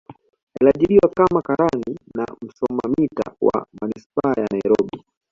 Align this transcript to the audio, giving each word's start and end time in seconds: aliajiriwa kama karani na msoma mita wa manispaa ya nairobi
aliajiriwa 0.61 1.09
kama 1.09 1.41
karani 1.41 1.97
na 2.15 2.25
msoma 2.41 2.81
mita 2.97 3.31
wa 3.41 3.67
manispaa 3.81 4.33
ya 4.41 4.47
nairobi 4.51 5.03